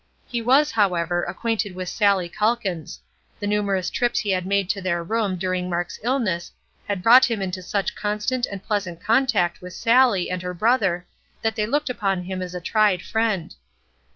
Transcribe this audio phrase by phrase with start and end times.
[0.25, 3.01] He was, however, acquainted with Sallie Calkins;
[3.39, 6.51] the numerous trips he had made to their room during Mark's illness
[6.87, 11.05] had brought him into such constant and pleasant contact with Sallie and her brother
[11.43, 13.53] that they looked upon him as a tried friend.